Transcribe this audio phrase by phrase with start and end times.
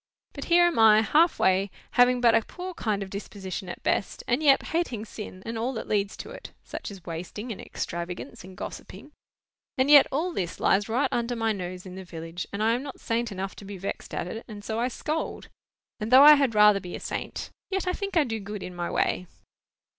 [0.33, 4.23] But here am I, half way, having but a poor kind of disposition at best,
[4.27, 8.43] and yet hating sin, and all that leads to it, such as wasting, and extravagance,
[8.43, 12.71] and gossiping,—and yet all this lies right under my nose in the village, and I
[12.73, 15.49] am not saint enough to be vexed at it; and so I scold.
[15.99, 18.73] And though I had rather be a saint, yet I think I do good in
[18.75, 19.27] my way."